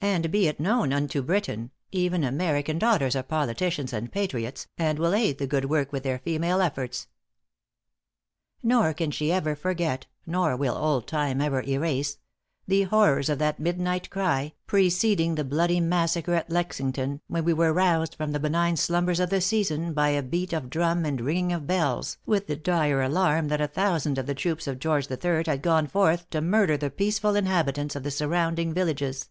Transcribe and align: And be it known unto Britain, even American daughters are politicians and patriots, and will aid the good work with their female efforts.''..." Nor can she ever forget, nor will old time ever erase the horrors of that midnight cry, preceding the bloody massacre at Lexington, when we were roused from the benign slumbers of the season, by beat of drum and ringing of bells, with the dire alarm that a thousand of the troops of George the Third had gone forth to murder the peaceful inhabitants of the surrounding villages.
And 0.00 0.30
be 0.30 0.46
it 0.46 0.60
known 0.60 0.92
unto 0.92 1.22
Britain, 1.22 1.72
even 1.90 2.22
American 2.22 2.78
daughters 2.78 3.16
are 3.16 3.22
politicians 3.24 3.92
and 3.92 4.10
patriots, 4.12 4.68
and 4.78 4.96
will 4.96 5.12
aid 5.12 5.38
the 5.38 5.46
good 5.46 5.64
work 5.64 5.90
with 5.92 6.04
their 6.04 6.20
female 6.20 6.60
efforts.''..." 6.60 7.08
Nor 8.62 8.94
can 8.94 9.10
she 9.10 9.32
ever 9.32 9.56
forget, 9.56 10.06
nor 10.24 10.56
will 10.56 10.76
old 10.76 11.08
time 11.08 11.40
ever 11.40 11.62
erase 11.64 12.16
the 12.66 12.82
horrors 12.84 13.28
of 13.28 13.40
that 13.40 13.58
midnight 13.58 14.08
cry, 14.08 14.54
preceding 14.68 15.34
the 15.34 15.42
bloody 15.44 15.80
massacre 15.80 16.34
at 16.34 16.48
Lexington, 16.50 17.20
when 17.26 17.44
we 17.44 17.52
were 17.52 17.72
roused 17.72 18.14
from 18.14 18.30
the 18.30 18.40
benign 18.40 18.76
slumbers 18.76 19.18
of 19.18 19.30
the 19.30 19.40
season, 19.40 19.92
by 19.94 20.18
beat 20.20 20.52
of 20.52 20.70
drum 20.70 21.04
and 21.04 21.20
ringing 21.20 21.52
of 21.52 21.66
bells, 21.66 22.18
with 22.24 22.46
the 22.46 22.56
dire 22.56 23.02
alarm 23.02 23.48
that 23.48 23.60
a 23.60 23.66
thousand 23.68 24.16
of 24.16 24.26
the 24.26 24.34
troops 24.34 24.68
of 24.68 24.78
George 24.78 25.08
the 25.08 25.16
Third 25.16 25.48
had 25.48 25.60
gone 25.60 25.88
forth 25.88 26.30
to 26.30 26.40
murder 26.40 26.76
the 26.76 26.88
peaceful 26.90 27.34
inhabitants 27.34 27.96
of 27.96 28.04
the 28.04 28.12
surrounding 28.12 28.72
villages. 28.72 29.30